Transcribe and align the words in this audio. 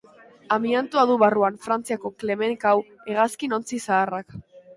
Amiantoa 0.53 1.03
du 1.11 1.17
barruan 1.23 1.59
Frantziako 1.65 2.11
Clemenceau 2.23 2.81
hegazkin 3.13 3.55
ontzi 3.61 3.81
zaharrak. 3.91 4.37